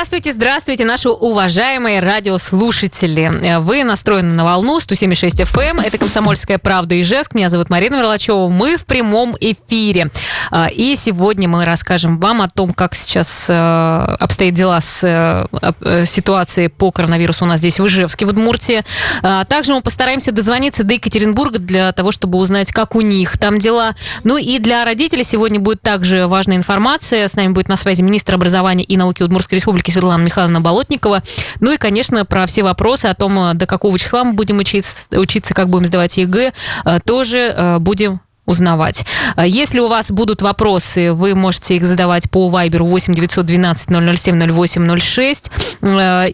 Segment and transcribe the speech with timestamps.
[0.00, 3.58] Здравствуйте, здравствуйте, наши уважаемые радиослушатели.
[3.58, 5.60] Вы настроены на волну 176 FM.
[5.60, 5.80] Эм.
[5.80, 7.34] Это «Комсомольская правда» Ижевск.
[7.34, 8.48] Меня зовут Марина Мерлачева.
[8.48, 10.08] Мы в прямом эфире.
[10.50, 15.44] А, и сегодня мы расскажем вам о том, как сейчас э, обстоят дела с э,
[15.82, 18.82] э, ситуацией по коронавирусу у нас здесь в Ижевске, в Удмуртии.
[19.20, 23.94] Также мы постараемся дозвониться до Екатеринбурга для того, чтобы узнать, как у них там дела.
[24.24, 27.28] Ну и для родителей сегодня будет также важная информация.
[27.28, 31.22] С нами будет на связи министр образования и науки Удмуртской республики Республики Светлана Михайловна Болотникова.
[31.60, 35.54] Ну и, конечно, про все вопросы о том, до какого числа мы будем учиться, учиться
[35.54, 36.52] как будем сдавать ЕГЭ,
[36.84, 39.04] э, тоже э, будем узнавать.
[39.36, 44.52] А если у вас будут вопросы, вы можете их задавать по Viber 8 912 007
[44.52, 45.50] 08 06.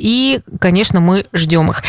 [0.00, 1.82] И, конечно, мы ждем их.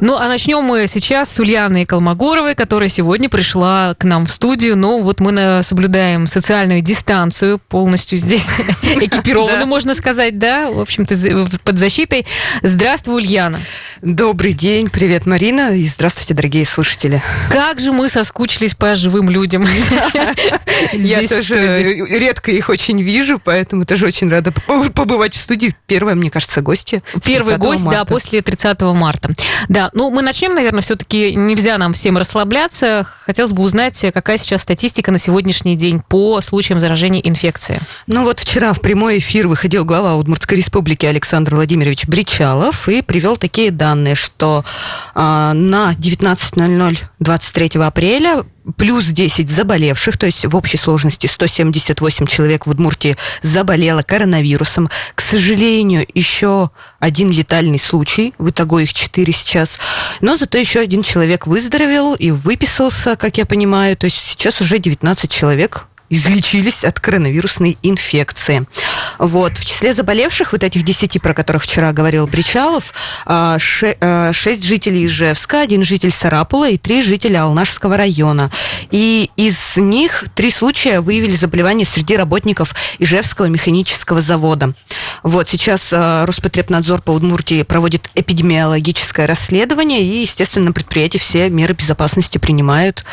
[0.00, 4.76] Ну, а начнем мы сейчас с Ульяны Колмогоровой, которая сегодня пришла к нам в студию.
[4.76, 8.46] Ну, вот мы соблюдаем социальную дистанцию, полностью здесь
[8.82, 11.16] экипированы, можно сказать, да, в общем-то,
[11.64, 12.26] под защитой.
[12.62, 13.58] Здравствуй, Ульяна.
[14.02, 17.22] Добрый день, привет, Марина, и здравствуйте, дорогие слушатели.
[17.50, 19.66] Как же мы соскучились по живым людям.
[20.92, 24.52] Я тоже редко их очень вижу, поэтому тоже очень рада
[24.94, 25.74] побывать в студии.
[25.86, 27.02] Первая, мне кажется, гости.
[27.24, 29.30] Первый гость, да, после 30 марта.
[29.68, 33.06] Да, ну мы начнем, наверное, все-таки нельзя нам всем расслабляться.
[33.24, 37.80] Хотелось бы узнать, какая сейчас статистика на сегодняшний день по случаям заражения инфекцией.
[38.06, 43.36] Ну вот вчера в прямой эфир выходил глава Удмуртской республики Александр Владимирович Бричалов и привел
[43.36, 44.64] такие данные, что
[45.14, 48.44] а, на 19.00 23 апреля
[48.76, 54.90] плюс 10 заболевших, то есть в общей сложности 178 человек в Удмуртии заболело коронавирусом.
[55.14, 59.78] К сожалению, еще один летальный случай, в итоге их 4 сейчас.
[60.20, 63.96] Но зато еще один человек выздоровел и выписался, как я понимаю.
[63.96, 68.66] То есть сейчас уже 19 человек излечились от коронавирусной инфекции.
[69.18, 69.52] Вот.
[69.52, 73.58] В числе заболевших, вот этих 10, про которых вчера говорил Бричалов, 6 а,
[74.00, 78.50] а, жителей Ижевска, один житель Сарапула и 3 жителя Алнашского района.
[78.90, 84.74] И из них три случая выявили заболевания среди работников Ижевского механического завода.
[85.22, 85.48] Вот.
[85.48, 92.38] Сейчас а, Роспотребнадзор по Удмуртии проводит эпидемиологическое расследование, и, естественно, на предприятии все меры безопасности
[92.38, 93.04] принимают.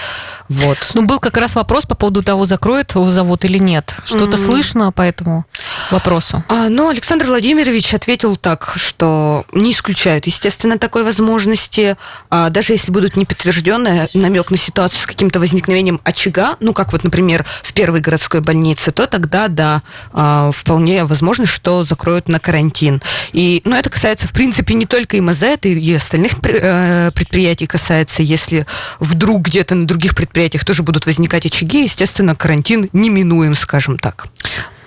[0.50, 0.92] Вот.
[0.94, 3.98] Ну, был как раз вопрос по поводу того, закроет завод или нет?
[4.06, 4.46] Что-то mm-hmm.
[4.46, 5.46] слышно по этому
[5.92, 6.44] вопросу?
[6.50, 11.98] А, ну, Александр Владимирович ответил так, что не исключают, естественно, такой возможности.
[12.30, 17.04] А, даже если будут неподтвержденные намек на ситуацию с каким-то возникновением очага, ну, как вот,
[17.04, 19.82] например, в первой городской больнице, то тогда, да,
[20.14, 23.02] а, вполне возможно, что закроют на карантин.
[23.34, 28.24] И, ну, это касается, в принципе, не только МЗ, это и остальных э, предприятий касается.
[28.24, 28.66] Если
[29.00, 34.28] вдруг где-то на других предприятиях тоже будут возникать очаги, естественно, карантин неминуем, скажем так.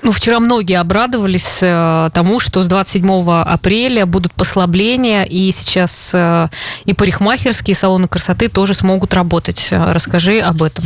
[0.03, 6.49] Ну, вчера многие обрадовались э, тому, что с 27 апреля будут послабления, и сейчас э,
[6.87, 9.69] и парикмахерские салоны красоты тоже смогут работать.
[9.71, 10.85] Э, расскажи об этом.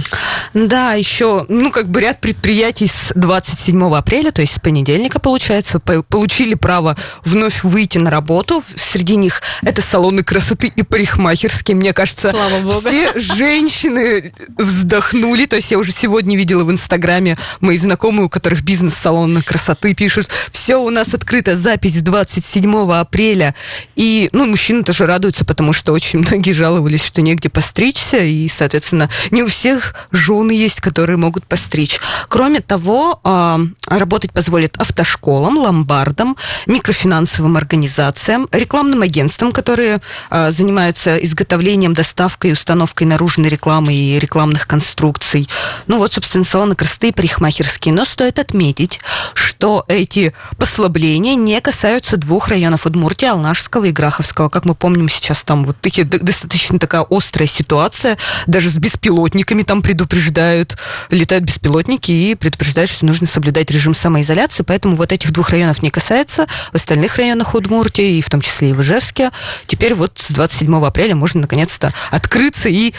[0.52, 5.78] Да, еще, ну, как бы ряд предприятий с 27 апреля, то есть с понедельника, получается,
[5.78, 8.62] получили право вновь выйти на работу.
[8.76, 11.76] Среди них это салоны красоты и парикмахерские.
[11.76, 12.80] Мне кажется, Слава Богу.
[12.80, 15.44] все женщины вздохнули.
[15.46, 19.92] То есть я уже сегодня видела в Инстаграме мои знакомые, у которых бизнес салона красоты
[19.92, 23.54] пишут, все у нас открыто, запись 27 апреля.
[23.96, 29.10] И, ну, мужчины тоже радуются, потому что очень многие жаловались, что негде постричься, и, соответственно,
[29.30, 32.00] не у всех жены есть, которые могут постричь.
[32.30, 36.34] Кроме того, а, работать позволит автошколам, ломбардам,
[36.66, 40.00] микрофинансовым организациям, рекламным агентствам, которые
[40.30, 45.46] а, занимаются изготовлением, доставкой и установкой наружной рекламы и рекламных конструкций.
[45.88, 47.94] Ну вот, собственно, салоны красоты и парикмахерские.
[47.94, 49.00] Но стоит отметить, отметить,
[49.34, 54.48] что эти послабления не касаются двух районов Удмуртии, Алнашского и Граховского.
[54.48, 58.18] Как мы помним, сейчас там вот такие, достаточно такая острая ситуация.
[58.46, 60.76] Даже с беспилотниками там предупреждают,
[61.10, 64.62] летают беспилотники и предупреждают, что нужно соблюдать режим самоизоляции.
[64.62, 66.46] Поэтому вот этих двух районов не касается.
[66.72, 69.30] В остальных районах Удмуртии, и в том числе и в Ижевске,
[69.66, 72.92] теперь вот с 27 апреля можно наконец-то открыться и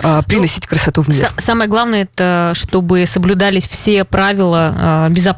[0.00, 1.30] а, приносить ну, красоту в мир.
[1.38, 5.37] Самое главное, это чтобы соблюдались все правила а, безопасности,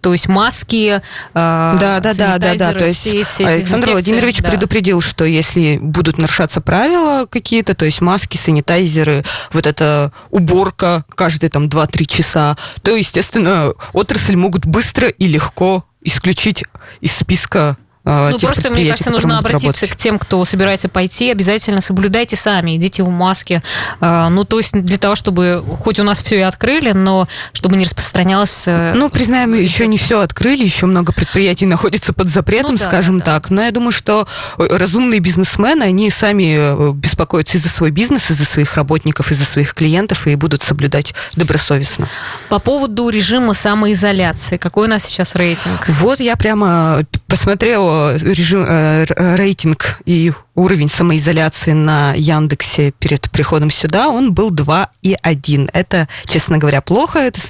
[0.00, 1.02] то есть маски,
[1.34, 3.06] а, да, да, да, да, да, то есть
[3.40, 4.50] Александр Владимирович да.
[4.50, 11.50] предупредил, что если будут нарушаться правила какие-то, то есть маски, санитайзеры, вот эта уборка каждые
[11.50, 16.64] там 2-3 часа, то, естественно, отрасль могут быстро и легко исключить
[17.00, 19.90] из списка э, Ну, просто, мне кажется, нужно обратиться работать.
[19.90, 21.30] к тем, кто собирается пойти.
[21.30, 23.62] Обязательно соблюдайте сами, идите в маске.
[24.00, 27.76] Э, ну, то есть для того, чтобы хоть у нас все и открыли, но чтобы
[27.76, 28.64] не распространялось...
[28.66, 32.84] Э, ну, признаем, еще не все открыли, еще много предприятий находится под запретом, ну, да,
[32.84, 33.48] скажем да, так.
[33.48, 34.28] Но я думаю, что
[34.58, 39.46] разумные бизнесмены, они сами беспокоятся и за свой бизнес, и за своих работников, и за
[39.46, 42.08] своих клиентов, и будут соблюдать добросовестно.
[42.50, 45.88] По поводу режима самоизоляции, какой у нас сейчас рейтинг?
[45.88, 49.06] Вот я прямо посмотрела режим, э,
[49.36, 55.68] рейтинг и уровень самоизоляции на Яндексе перед приходом сюда, он был 2,1.
[55.72, 57.18] Это, честно говоря, плохо.
[57.18, 57.40] Это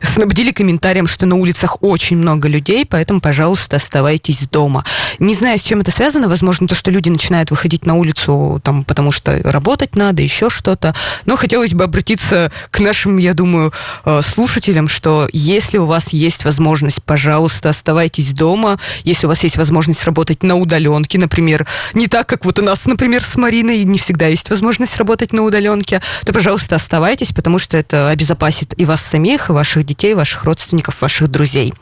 [0.00, 4.84] снабдили комментарием, что на улицах очень много людей, поэтому, пожалуйста, оставайтесь дома.
[5.18, 6.28] Не знаю, с чем это связано.
[6.28, 10.94] Возможно, то, что люди начинают выходить на улицу, там, потому что работать надо, еще что-то.
[11.26, 13.72] Но хотелось бы обратиться к нашим, я думаю,
[14.04, 18.78] э, слушателям, что если у вас есть возможность, пожалуйста, оставайтесь дома.
[19.04, 22.86] Если у вас есть возможность работать на удаленке, например, не так, как вот у нас,
[22.86, 27.76] например, с Мариной не всегда есть возможность работать на удаленке, то, пожалуйста, оставайтесь, потому что
[27.76, 31.72] это обезопасит и вас самих, и ваших детей, ваших родственников, ваших друзей.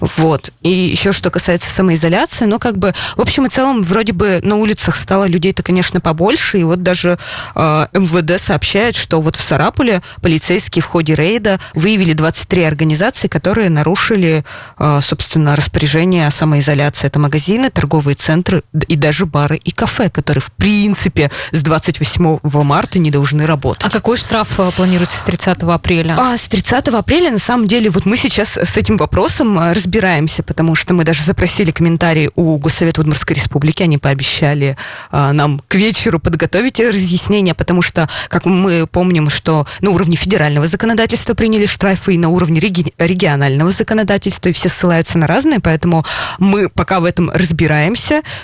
[0.00, 0.52] Вот.
[0.62, 4.56] И еще что касается самоизоляции, ну, как бы, в общем и целом, вроде бы на
[4.56, 7.18] улицах стало людей-то, конечно, побольше, и вот даже
[7.54, 13.70] э, МВД сообщает, что вот в Сарапуле полицейские в ходе рейда выявили 23 организации, которые
[13.70, 14.44] нарушили,
[14.78, 17.06] э, собственно, распоряжение о самоизоляции.
[17.06, 17.18] Это
[17.58, 23.10] магазины, торговые центры и даже бары и кафе, которые, в принципе, с 28 марта не
[23.10, 23.84] должны работать.
[23.84, 26.16] А какой штраф э, планируется с 30 апреля?
[26.18, 30.42] А с 30 апреля, на самом деле, вот мы сейчас с этим вопросом э, разбираемся,
[30.42, 34.76] потому что мы даже запросили комментарии у Госсовета Удмуртской Республики, они пообещали
[35.10, 40.66] а, нам к вечеру подготовить разъяснения, потому что, как мы помним, что на уровне федерального
[40.66, 46.04] законодательства приняли штрафы и на уровне реги- регионального законодательства, и все ссылаются на разные, поэтому
[46.38, 47.47] мы пока в этом разбираемся.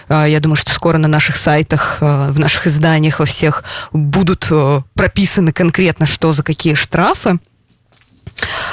[0.08, 4.48] А, я думаю, что скоро на наших сайтах э, в наших изданиях, во всех будут
[4.50, 7.38] э, прописаны конкретно, что за какие штрафы.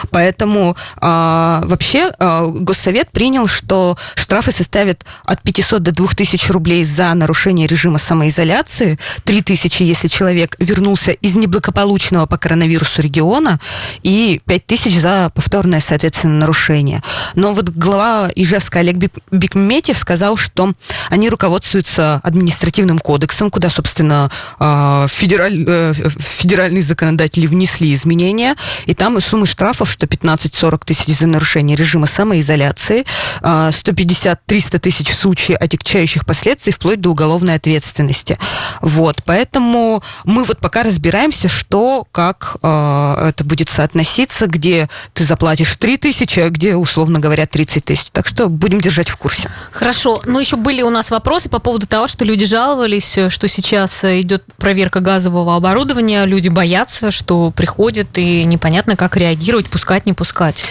[0.09, 7.13] Поэтому э, вообще э, Госсовет принял, что штрафы составят от 500 до 2000 рублей за
[7.13, 13.59] нарушение режима самоизоляции, 3000, если человек вернулся из неблагополучного по коронавирусу региона,
[14.03, 17.03] и 5000 за повторное, соответственно, нарушение.
[17.35, 18.97] Но вот глава Ижевска Олег
[19.31, 20.73] Бекметьев сказал, что
[21.09, 28.55] они руководствуются административным кодексом, куда, собственно, э, федераль, э, федеральные законодатели внесли изменения,
[28.85, 33.05] и там и суммы штрафов, что 15-40 тысяч за нарушение режима самоизоляции,
[33.41, 38.39] 150-300 а, тысяч в случае отягчающих последствий, вплоть до уголовной ответственности.
[38.81, 45.75] Вот, поэтому мы вот пока разбираемся, что, как э, это будет соотноситься, где ты заплатишь
[45.75, 48.05] 3 тысячи, а где, условно говоря, 30 тысяч.
[48.11, 49.51] Так что будем держать в курсе.
[49.71, 50.17] Хорошо.
[50.25, 54.43] Ну, еще были у нас вопросы по поводу того, что люди жаловались, что сейчас идет
[54.57, 60.63] проверка газового оборудования, люди боятся, что приходят и непонятно, как реагировать реагировать, пускать, не пускать.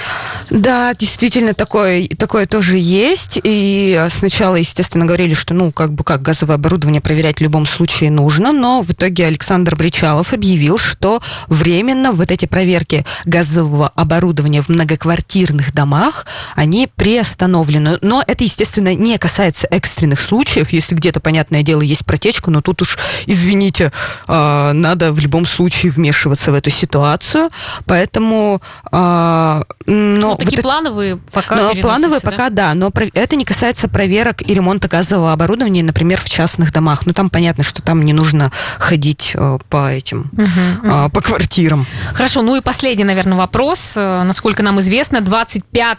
[0.49, 3.41] Да, действительно, такое, такое тоже есть.
[3.43, 8.11] И сначала, естественно, говорили, что, ну, как бы как газовое оборудование проверять в любом случае
[8.11, 14.69] нужно, но в итоге Александр Бричалов объявил, что временно вот эти проверки газового оборудования в
[14.69, 17.99] многоквартирных домах, они приостановлены.
[18.03, 22.83] Но это, естественно, не касается экстренных случаев, если где-то, понятное дело, есть протечка, но тут
[22.83, 23.93] уж, извините,
[24.27, 27.51] а, надо в любом случае вмешиваться в эту ситуацию.
[27.87, 28.60] Поэтому
[28.91, 32.31] а, но, но такие вот плановые пока но Плановые да?
[32.31, 37.07] пока, да, но это не касается проверок и ремонта газового оборудования, например, в частных домах.
[37.07, 41.11] Ну, там понятно, что там не нужно ходить э, по этим, угу, угу.
[41.11, 41.87] по квартирам.
[42.13, 43.95] Хорошо, ну и последний, наверное, вопрос.
[43.97, 45.99] Э, насколько нам известно, 25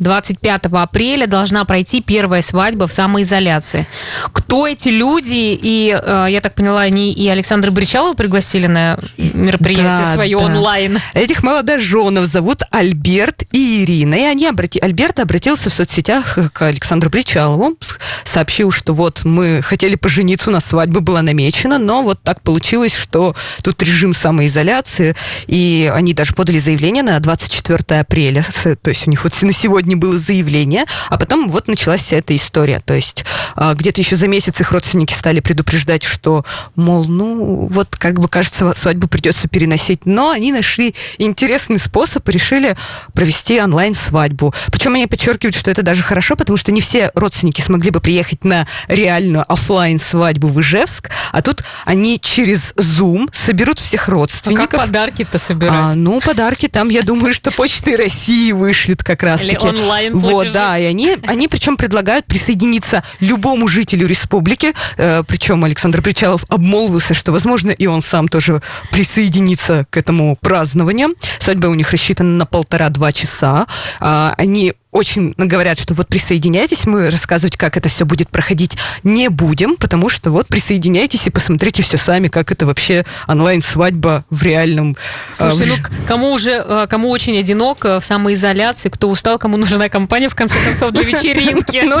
[0.00, 3.86] 25 апреля должна пройти первая свадьба в самоизоляции.
[4.32, 5.56] Кто эти люди?
[5.62, 10.44] И, э, я так поняла, они и Александра Бричалова пригласили на мероприятие да, свое да.
[10.44, 10.98] онлайн.
[11.14, 14.14] Этих молодоженов зовут Альберт и Ирина.
[14.14, 14.80] И они обрати...
[14.80, 17.78] Альберт обратился в соцсетях к Александру Бричалову,
[18.24, 22.96] сообщил, что вот мы хотели пожениться, у нас свадьба была намечена, но вот так получилось,
[22.96, 25.14] что тут режим самоизоляции,
[25.46, 28.44] и они даже подали заявление на 24 апреля,
[28.82, 32.16] то есть у них вот на сегодня сегодня было заявление, а потом вот началась вся
[32.16, 32.80] эта история.
[32.80, 37.94] То есть а, где-то еще за месяц их родственники стали предупреждать, что, мол, ну, вот
[37.96, 40.06] как бы кажется, свадьбу придется переносить.
[40.06, 42.76] Но они нашли интересный способ и решили
[43.12, 44.54] провести онлайн-свадьбу.
[44.72, 48.42] Причем они подчеркивают, что это даже хорошо, потому что не все родственники смогли бы приехать
[48.42, 54.64] на реальную офлайн свадьбу в Ижевск, а тут они через Zoom соберут всех родственников.
[54.64, 55.74] А как подарки-то собирать?
[55.74, 60.78] А, ну, подарки там, я думаю, что Почты России вышлют как раз-таки Онлайн Вот, да,
[60.78, 67.32] и они, они причем предлагают присоединиться любому жителю республики, э, причем Александр Причалов обмолвился, что,
[67.32, 71.14] возможно, и он сам тоже присоединится к этому празднованию.
[71.38, 73.66] Свадьба у них рассчитана на полтора-два часа.
[74.00, 79.28] А, они очень говорят, что вот присоединяйтесь, мы рассказывать, как это все будет проходить, не
[79.28, 84.96] будем, потому что вот присоединяйтесь и посмотрите все сами, как это вообще онлайн-свадьба в реальном...
[85.32, 89.88] Слушайте, э, ну кому уже, э, кому очень одиноко в самоизоляции, кто устал, кому нужна
[89.88, 91.82] компания, в конце концов, до вечеринки.
[91.84, 91.96] Ну,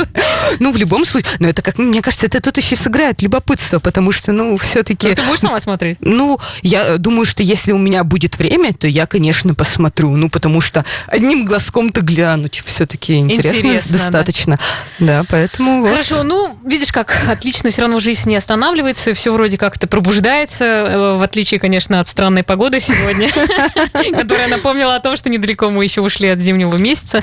[0.60, 4.12] ну, в любом случае, но это как, мне кажется, это тут еще сыграет любопытство, потому
[4.12, 5.08] что, ну, все-таки...
[5.08, 5.98] Ну, ты будешь сама смотреть?
[6.00, 10.60] Ну, я думаю, что если у меня будет время, то я, конечно, посмотрю, ну, потому
[10.60, 14.58] что одним глазком-то глянуть все все-таки интересно, интересно достаточно.
[14.98, 16.24] Да, да поэтому Хорошо, вот.
[16.24, 21.22] ну, видишь, как отлично, все равно жизнь не останавливается, все вроде как-то пробуждается, э, в
[21.22, 23.30] отличие, конечно, от странной погоды сегодня,
[24.20, 27.22] которая напомнила о том, что недалеко мы еще ушли от зимнего месяца.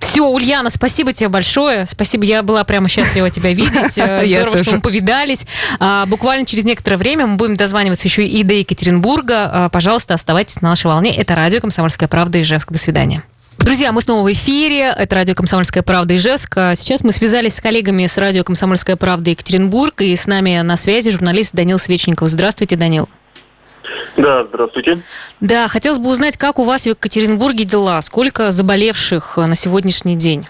[0.00, 1.86] Все, Ульяна, спасибо тебе большое.
[1.86, 3.98] Спасибо, я была прямо счастлива тебя видеть.
[3.98, 5.46] Э, здорово, что мы повидались.
[5.78, 9.50] А, буквально через некоторое время мы будем дозваниваться еще и до Екатеринбурга.
[9.50, 11.16] А, пожалуйста, оставайтесь на нашей волне.
[11.16, 12.72] Это радио «Комсомольская правда» Ижевск.
[12.72, 13.22] До свидания.
[13.58, 14.94] Друзья, мы снова в эфире.
[14.96, 16.54] Это радио «Комсомольская правда» Ижевск.
[16.74, 20.00] Сейчас мы связались с коллегами с радио «Комсомольская правда» Екатеринбург.
[20.00, 22.28] И с нами на связи журналист Данил Свечников.
[22.28, 23.08] Здравствуйте, Данил.
[24.16, 25.02] Да, здравствуйте.
[25.40, 28.00] Да, хотелось бы узнать, как у вас в Екатеринбурге дела?
[28.00, 30.46] Сколько заболевших на сегодняшний день?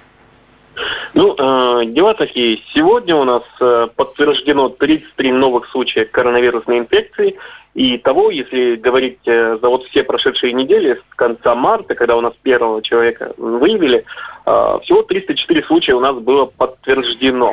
[1.14, 2.60] Ну, э, дела такие.
[2.74, 7.36] Сегодня у нас э, подтверждено 33 новых случая коронавирусной инфекции.
[7.78, 12.20] И того, если говорить э, за вот все прошедшие недели, с конца марта, когда у
[12.20, 14.04] нас первого человека выявили,
[14.46, 17.52] э, всего 304 случая у нас было подтверждено.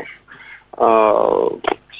[0.79, 1.49] Э,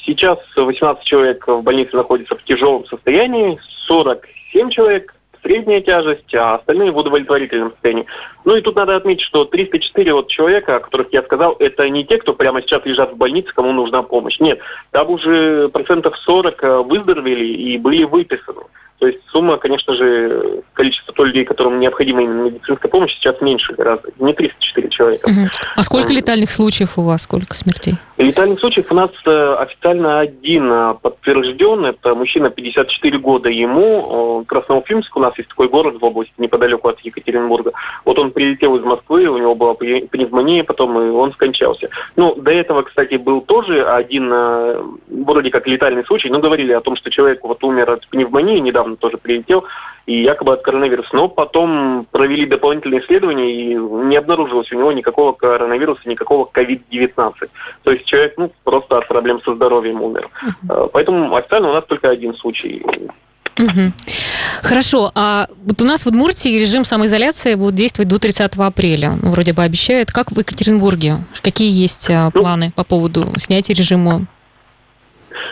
[0.04, 5.14] сейчас 18 человек в больнице находятся в тяжелом состоянии, 47 человек
[5.46, 8.08] средняя тяжесть, а остальные в удовлетворительном состоянии.
[8.46, 12.04] Ну и тут надо отметить, что 304 вот человека, о которых я сказал, это не
[12.04, 14.40] те, кто прямо сейчас лежат в больнице, кому нужна помощь.
[14.40, 14.60] Нет,
[14.92, 18.62] там уже процентов 40 э, выздоровели и были выписаны.
[19.00, 23.74] То есть сумма, конечно же, количество той людей, которым необходима именно медицинская помощь, сейчас меньше
[23.74, 24.10] гораздо.
[24.20, 25.30] Не 304 человека.
[25.30, 25.48] Угу.
[25.76, 27.24] А сколько летальных случаев у вас?
[27.24, 27.96] Сколько смертей?
[28.18, 31.86] Летальных случаев у нас э, официально один э, подтвержден.
[31.86, 34.46] Это мужчина 54 года ему.
[34.48, 37.74] Красноуфимск у нас есть такой город в области, неподалеку от Екатеринбурга.
[38.06, 41.90] Вот он прилетел из Москвы, у него была пневмония, потом и он скончался.
[42.16, 46.30] Ну, до этого, кстати, был тоже один э, вроде как летальный случай.
[46.30, 49.66] Но говорили о том, что человек вот умер от пневмонии недавно недавно тоже прилетел,
[50.06, 51.10] и якобы от коронавируса.
[51.14, 57.34] Но потом провели дополнительные исследования, и не обнаружилось у него никакого коронавируса, никакого COVID-19.
[57.84, 60.30] То есть человек ну, просто от проблем со здоровьем умер.
[60.44, 60.90] Uh-huh.
[60.94, 62.84] Поэтому официально у нас только один случай.
[63.58, 63.94] Угу.
[64.64, 65.12] Хорошо.
[65.16, 69.14] А вот у нас в Удмуртии режим самоизоляции будет действовать до 30 апреля.
[69.22, 70.12] Ну, вроде бы обещают.
[70.12, 71.20] Как в Екатеринбурге?
[71.42, 74.28] Какие есть а, ну, планы по поводу снятия режима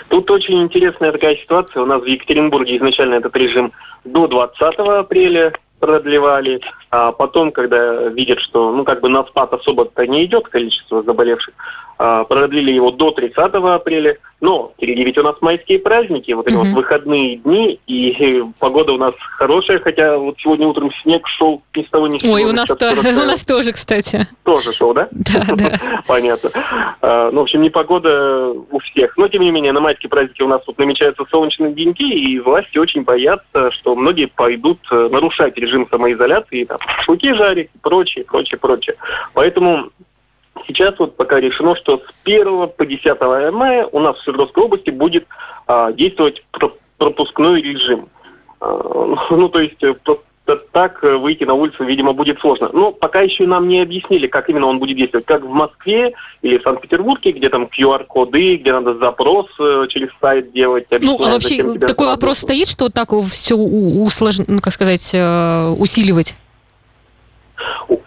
[0.10, 1.82] Тут очень интересная такая ситуация.
[1.82, 3.72] У нас в Екатеринбурге изначально этот режим
[4.06, 6.62] до 20 апреля продлевали,
[6.92, 11.54] а потом, когда видят, что ну как бы на спад особо-то не идет количество заболевших,
[11.98, 13.38] а, продлили его до 30
[13.76, 14.18] апреля.
[14.44, 16.72] Но впереди ведь у нас майские праздники, вот эти mm-hmm.
[16.72, 21.84] вот выходные дни, и погода у нас хорошая, хотя вот сегодня утром снег шел ни
[21.84, 22.34] с того ни с сего.
[22.34, 24.28] Ой, у нас, то, у нас тоже, кстати.
[24.44, 25.08] Тоже шел, да?
[25.12, 25.80] Да, да.
[26.06, 26.52] Понятно.
[27.02, 29.16] А, ну, в общем, не погода у всех.
[29.16, 32.78] Но, тем не менее, на майские праздники у нас тут намечаются солнечные деньги, и власти
[32.78, 38.98] очень боятся, что многие пойдут э, нарушать режим самоизоляции, там, шашлыки жарить, прочее, прочее, прочее.
[39.34, 39.90] Поэтому
[40.68, 43.22] Сейчас вот пока решено, что с 1 по 10
[43.54, 45.28] мая у нас в Свердловской области будет
[45.68, 46.44] а, действовать
[46.98, 48.10] пропускной режим.
[48.60, 49.94] А, ну, то есть э,
[50.72, 52.70] так выйти на улицу, видимо, будет сложно.
[52.74, 55.26] Но пока еще нам не объяснили, как именно он будет действовать.
[55.26, 60.52] Как в Москве или в Санкт-Петербурге, где там QR-коды, где надо запрос э, через сайт
[60.52, 60.88] делать.
[61.00, 66.36] Ну, а вообще такой вопрос стоит, что так все усложнить, ну, как сказать, э, усиливать?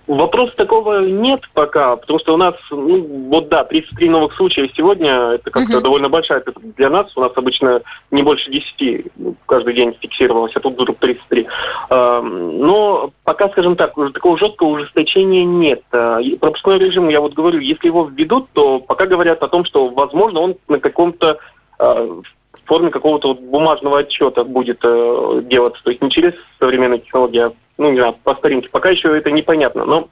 [0.06, 5.32] Вопрос такого нет пока, потому что у нас, ну, вот да, 33 новых случая сегодня,
[5.32, 5.82] это как-то uh-huh.
[5.82, 6.44] довольно большая
[6.76, 7.16] для нас.
[7.16, 9.06] У нас обычно не больше 10
[9.46, 11.46] каждый день фиксировалось, а тут вдруг 33.
[11.90, 15.82] Но пока, скажем так, уже такого жесткого ужесточения нет.
[15.92, 19.88] А, пропускной режим, я вот говорю, если его введут, то пока говорят о том, что,
[19.88, 21.38] возможно, он на каком-то
[21.78, 22.22] в
[22.68, 25.82] форме какого-то вот бумажного отчета будет э, делаться.
[25.84, 28.68] То есть не через современные технологии, а ну, не знаю, по старинке.
[28.71, 29.85] Пока еще это непонятно.
[29.85, 30.09] Но,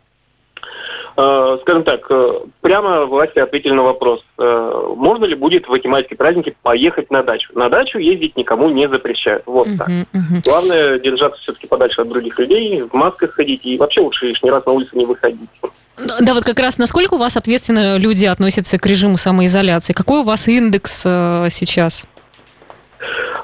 [1.17, 5.87] э, скажем так, э, прямо власти ответили на вопрос, э, можно ли будет в эти
[5.87, 7.53] майские праздники поехать на дачу.
[7.55, 9.45] На дачу ездить никому не запрещают.
[9.47, 9.89] Вот uh-huh, так.
[9.89, 10.43] Uh-huh.
[10.45, 14.65] Главное держаться все-таки подальше от других людей, в масках ходить и вообще лучше лишний раз
[14.67, 15.51] на улицу не выходить.
[15.97, 19.93] Да, вот как раз насколько у вас ответственно люди относятся к режиму самоизоляции?
[19.93, 22.07] Какой у вас индекс э, сейчас?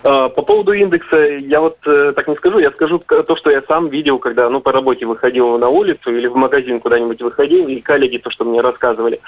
[0.02, 3.62] А, по поводу индекса, я вот э, так не скажу, я скажу то, что я
[3.62, 7.80] сам видел, когда ну, по работе выходил на улицу или в магазин куда-нибудь выходил, и
[7.80, 9.20] коллеги то, что мне рассказывали.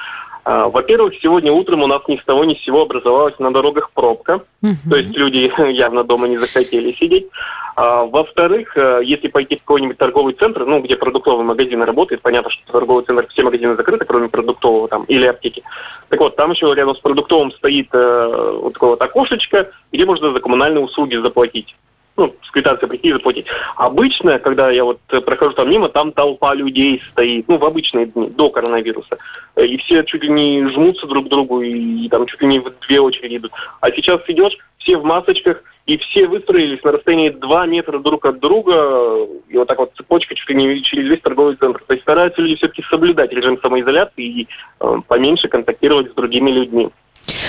[0.45, 3.91] А, во-первых, сегодня утром у нас ни с того ни с сего образовалась на дорогах
[3.93, 4.91] пробка, угу.
[4.91, 7.27] то есть люди явно дома не захотели сидеть.
[7.75, 12.51] А, во-вторых, э, если пойти в какой-нибудь торговый центр, ну, где продуктовый магазин работает, понятно,
[12.51, 15.63] что торговый центр, все магазины закрыты, кроме продуктового там, или аптеки.
[16.09, 20.33] Так вот, там еще рядом с продуктовым стоит э, вот такое вот окошечко, где можно
[20.33, 21.75] за коммунальные услуги заплатить
[22.17, 23.47] ну, с квитанцией прийти и заплатить.
[23.77, 28.29] Обычно, когда я вот прохожу там мимо, там толпа людей стоит, ну, в обычные дни,
[28.29, 29.19] до коронавируса.
[29.57, 32.59] И все чуть ли не жмутся друг к другу, и, и там чуть ли не
[32.59, 33.53] в две очереди идут.
[33.81, 38.39] А сейчас идешь, все в масочках, и все выстроились на расстоянии 2 метра друг от
[38.39, 41.83] друга, и вот так вот цепочка чуть ли не через весь торговый центр.
[41.87, 44.49] То есть стараются люди все-таки соблюдать режим самоизоляции и
[44.81, 46.91] э, поменьше контактировать с другими людьми.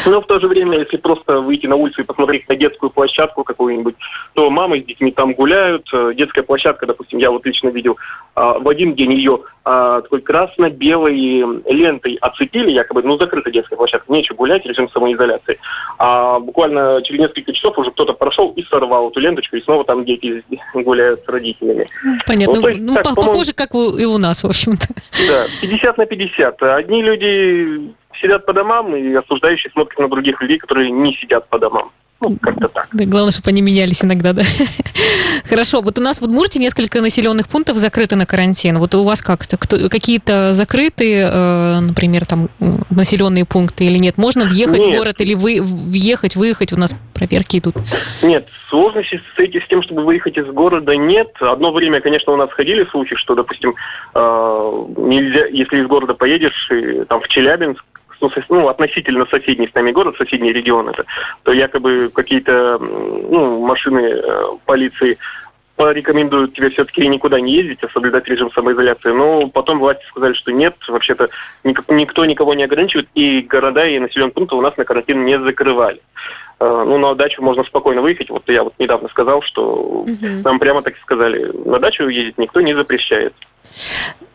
[0.06, 3.44] Но в то же время, если просто выйти на улицу и посмотреть на детскую площадку
[3.44, 3.96] какую-нибудь,
[4.34, 5.88] то мамы с детьми там гуляют.
[5.94, 7.98] Э, детская площадка, допустим, я вот лично видел,
[8.36, 11.16] а, в один день ее а, такой красно-белой
[11.66, 15.60] лентой оцепили, якобы, ну, закрыта детская площадка, нечего гулять, режим самоизоляции.
[16.00, 20.04] А буквально через несколько часов уже кто-то прошел и сорвал эту ленточку, и снова там
[20.04, 20.44] дети
[20.74, 21.86] гуляют с родителями.
[22.26, 22.60] Понятно.
[22.60, 24.88] Вот, есть, ну, так, похоже, как и у нас, в общем-то.
[25.28, 26.64] Да, 50 на 50.
[26.64, 31.60] Одни люди сидят по домам, и осуждающие смотрят на других людей, которые не сидят по
[31.60, 31.92] домам.
[32.24, 32.88] Ну, как-то так.
[32.94, 34.44] Да, главное, чтобы они менялись иногда, да.
[35.50, 38.80] Хорошо, вот у нас в Удмуртии несколько населенных пунктов закрыты на карантин.
[38.80, 39.58] Вот у вас как-то
[39.90, 42.50] какие-то закрытые, э, например, там
[42.90, 44.18] населенные пункты или нет?
[44.18, 44.96] Можно въехать нет.
[44.96, 46.72] в город или вы, въехать, выехать?
[46.72, 47.76] У нас проверки идут.
[48.22, 51.30] Нет, сложности с, этим, с тем, чтобы выехать из города, нет.
[51.42, 53.76] Одно время, конечно, у нас ходили случаи, что, допустим,
[54.16, 56.70] э, нельзя, если из города поедешь,
[57.10, 57.84] там в Челябинск,
[58.24, 61.06] ну, ну, относительно соседний с нами город, соседний регион это,
[61.44, 65.18] то якобы какие-то ну, машины э, полиции
[65.76, 69.12] порекомендуют тебе все-таки никуда не ездить, а соблюдать режим самоизоляции.
[69.12, 71.30] Но потом власти сказали, что нет, вообще-то
[71.64, 76.02] никто никого не ограничивает, и города и населенные пункты у нас на карантин не закрывали.
[76.60, 78.30] Э, ну, на дачу можно спокойно выехать.
[78.30, 80.28] Вот я вот недавно сказал, что угу.
[80.44, 83.34] нам прямо так сказали, на дачу ездить никто не запрещает.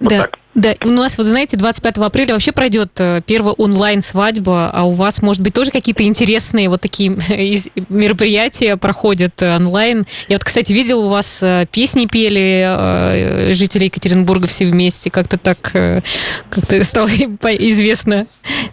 [0.01, 0.19] Вот да.
[0.23, 0.39] Так.
[0.55, 5.23] Да, у нас, вот знаете, 25 апреля вообще пройдет э, первая онлайн-свадьба, а у вас,
[5.23, 7.11] может быть, тоже какие-то интересные вот такие
[7.89, 10.05] мероприятия проходят э, онлайн.
[10.27, 15.59] Я вот, кстати, видел, у вас э, песни пели жители Екатеринбурга все вместе, как-то так,
[15.61, 18.27] как-то стало известно.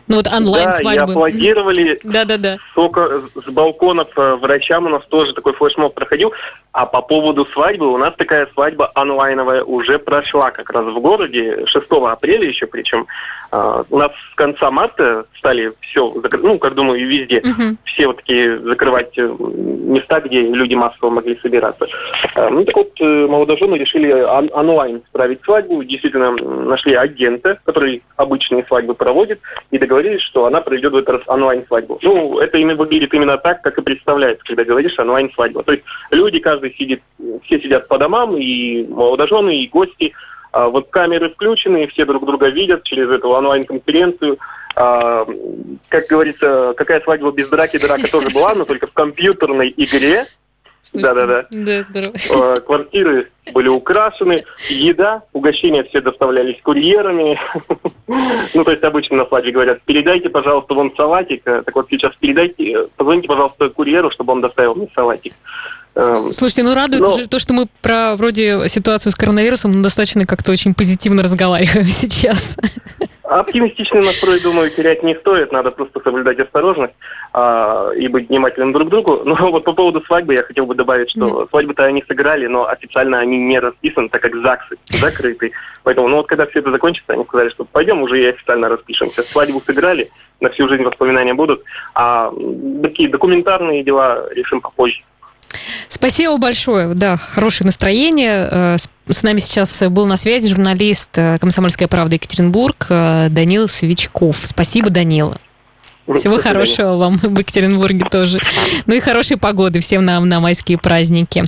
[0.07, 1.05] Ну вот онлайн-свадьбы.
[1.07, 1.99] Да, и аплодировали.
[2.03, 2.57] Да-да-да.
[2.75, 6.33] С балконов врачам у нас тоже такой флешмоб проходил.
[6.71, 11.64] А по поводу свадьбы, у нас такая свадьба онлайновая уже прошла как раз в городе
[11.65, 13.07] 6 апреля еще, причем
[13.51, 17.77] э, у нас с конца марта стали все, ну, как думаю, и везде, uh-huh.
[17.85, 21.87] все вот такие закрывать э, места, где люди массово могли собираться.
[22.35, 28.03] Э, ну, так вот, э, молодожены решили он- онлайн справить свадьбу, действительно нашли агента, который
[28.17, 29.39] обычные свадьбы проводит,
[29.71, 31.99] и договорились, что она проведет в этот раз онлайн-свадьбу.
[32.01, 35.63] Ну, это именно выглядит именно так, как и представляется, когда говоришь онлайн-свадьба.
[35.63, 37.01] То есть люди, каждый сидит,
[37.43, 42.47] все сидят по домам, и молодожены, и гости, а, вот камеры включены, все друг друга
[42.47, 44.37] видят через эту онлайн-конференцию.
[44.75, 45.25] А,
[45.89, 50.27] как говорится, какая свадьба без драки, драка тоже была, но только в компьютерной игре.
[50.93, 51.45] Да-да-да.
[51.51, 52.13] Да, здорово.
[52.31, 57.39] А, квартиры были украшены, еда, угощения все доставлялись курьерами.
[58.53, 61.43] Ну, то есть обычно на свадьбе говорят, передайте, пожалуйста, вон салатик.
[61.43, 65.33] Так вот сейчас передайте, позвоните, пожалуйста, курьеру, чтобы он доставил мне салатик.
[65.95, 67.25] Слушайте, ну радует Но...
[67.25, 72.57] то, что мы про вроде ситуацию с коронавирусом достаточно как-то очень позитивно разговариваем сейчас.
[73.27, 75.51] Оптимистичный настрой, думаю, терять не стоит.
[75.51, 76.93] Надо просто соблюдать осторожность
[77.33, 79.21] а, и быть внимательным друг к другу.
[79.25, 81.49] Но вот по поводу свадьбы я хотел бы добавить, что mm.
[81.49, 85.53] свадьбы-то они сыграли, но официально они не расписаны, так как ЗАГСы закрыты.
[85.83, 89.23] Поэтому, ну вот когда все это закончится, они сказали, что пойдем уже и официально распишемся.
[89.23, 92.31] Свадьбу сыграли, на всю жизнь воспоминания будут, а
[92.83, 95.01] такие документарные дела решим попозже.
[95.87, 96.93] Спасибо большое.
[96.93, 98.77] Да, хорошее настроение.
[99.07, 104.37] Э, с нами сейчас был на связи журналист э, «Комсомольская правда» Екатеринбург э, Данил Свечков.
[104.43, 105.37] Спасибо, Данила.
[106.15, 108.39] Всего хорошего вам в Екатеринбурге тоже.
[108.85, 111.43] Ну и хорошей погоды всем нам на майские праздники.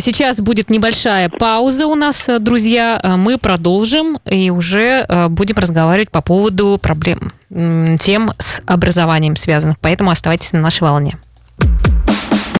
[0.00, 3.00] Сейчас будет небольшая пауза у нас, друзья.
[3.16, 9.78] Мы продолжим и уже будем разговаривать по поводу проблем, тем с образованием связанных.
[9.80, 11.16] Поэтому оставайтесь на нашей волне.